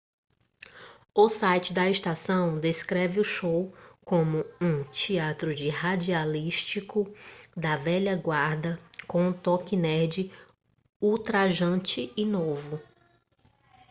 [1.13, 3.71] o site da estação descreve o show
[4.03, 7.13] como um teatro de radialístico
[7.55, 10.31] da velha guarda com um toque nerd
[10.99, 12.81] ultrajante e novo